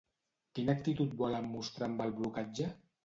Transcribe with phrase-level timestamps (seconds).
[0.59, 2.67] Quina actitud volen mostrar amb el blocatge?